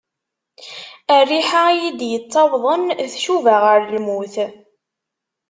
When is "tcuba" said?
3.13-3.55